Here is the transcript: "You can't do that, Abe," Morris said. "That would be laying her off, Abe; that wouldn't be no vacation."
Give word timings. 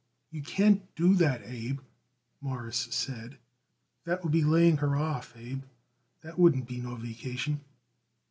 "You 0.31 0.41
can't 0.41 0.95
do 0.95 1.13
that, 1.13 1.43
Abe," 1.43 1.79
Morris 2.41 2.87
said. 2.89 3.37
"That 4.03 4.23
would 4.23 4.31
be 4.31 4.43
laying 4.43 4.77
her 4.77 4.95
off, 4.95 5.37
Abe; 5.37 5.61
that 6.21 6.39
wouldn't 6.39 6.67
be 6.67 6.81
no 6.81 6.95
vacation." 6.95 7.61